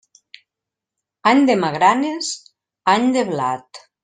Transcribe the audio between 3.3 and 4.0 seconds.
blat.